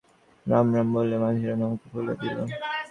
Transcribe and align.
রাম 0.45 0.67
রাম 0.75 0.87
বলিয়া 0.93 1.19
মাঝিরা 1.23 1.55
নৌকা 1.59 1.85
খুলিয়া 1.91 2.15
দিল। 2.21 2.37